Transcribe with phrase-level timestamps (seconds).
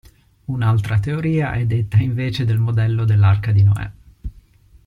[0.45, 3.91] Un'altra teoria è detta invece del modello dell'arca di Noè.